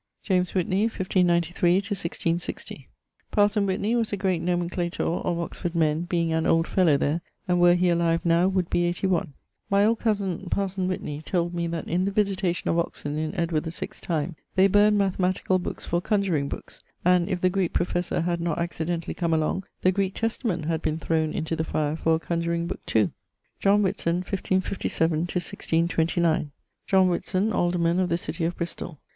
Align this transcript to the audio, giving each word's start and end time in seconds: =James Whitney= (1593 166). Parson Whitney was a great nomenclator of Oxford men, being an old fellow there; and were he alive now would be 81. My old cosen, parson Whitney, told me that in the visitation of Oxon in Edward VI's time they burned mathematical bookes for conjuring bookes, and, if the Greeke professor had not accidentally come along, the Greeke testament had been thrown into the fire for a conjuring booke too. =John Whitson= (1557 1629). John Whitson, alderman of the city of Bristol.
=James 0.23 0.55
Whitney= 0.55 0.85
(1593 0.85 1.75
166). 1.75 2.65
Parson 3.31 3.67
Whitney 3.67 3.95
was 3.95 4.11
a 4.11 4.17
great 4.17 4.41
nomenclator 4.41 5.01
of 5.03 5.37
Oxford 5.37 5.75
men, 5.75 6.05
being 6.09 6.33
an 6.33 6.47
old 6.47 6.65
fellow 6.65 6.97
there; 6.97 7.21
and 7.47 7.61
were 7.61 7.75
he 7.75 7.87
alive 7.89 8.21
now 8.25 8.47
would 8.47 8.67
be 8.71 8.85
81. 8.85 9.33
My 9.69 9.85
old 9.85 9.99
cosen, 9.99 10.47
parson 10.49 10.87
Whitney, 10.87 11.21
told 11.21 11.53
me 11.53 11.67
that 11.67 11.87
in 11.87 12.05
the 12.05 12.11
visitation 12.11 12.67
of 12.67 12.79
Oxon 12.79 13.15
in 13.15 13.35
Edward 13.35 13.65
VI's 13.65 13.99
time 13.99 14.35
they 14.55 14.65
burned 14.67 14.97
mathematical 14.97 15.59
bookes 15.59 15.85
for 15.85 16.01
conjuring 16.01 16.47
bookes, 16.49 16.81
and, 17.05 17.29
if 17.29 17.39
the 17.39 17.51
Greeke 17.51 17.71
professor 17.73 18.21
had 18.21 18.41
not 18.41 18.57
accidentally 18.57 19.13
come 19.13 19.35
along, 19.35 19.65
the 19.83 19.91
Greeke 19.91 20.15
testament 20.15 20.65
had 20.65 20.81
been 20.81 20.97
thrown 20.97 21.31
into 21.31 21.55
the 21.55 21.63
fire 21.63 21.95
for 21.95 22.15
a 22.15 22.19
conjuring 22.19 22.65
booke 22.65 22.83
too. 22.87 23.11
=John 23.59 23.83
Whitson= 23.83 24.21
(1557 24.23 25.19
1629). 25.27 26.49
John 26.87 27.07
Whitson, 27.07 27.53
alderman 27.53 27.99
of 27.99 28.09
the 28.09 28.17
city 28.17 28.45
of 28.45 28.55
Bristol. 28.57 28.99